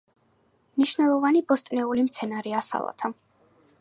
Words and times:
მნიშვნელოვანი 0.77 1.43
ბოსტნეული 1.51 2.07
მცენარეა 2.07 2.63
სალათა. 2.69 3.13